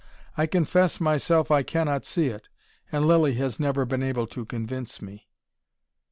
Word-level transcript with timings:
I 0.35 0.47
confess 0.47 0.99
myself 0.99 1.51
I 1.51 1.61
cannot 1.61 2.05
see 2.05 2.29
it: 2.29 2.49
and 2.91 3.05
Lilly 3.05 3.35
has 3.35 3.59
never 3.59 3.85
been 3.85 4.01
able 4.01 4.25
to 4.25 4.45
convince 4.45 4.99
me." 4.99 5.27